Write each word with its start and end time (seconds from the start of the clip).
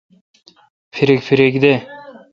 پھریک 0.91 1.21
پھریک 1.27 1.53
دہ۔ 1.63 1.73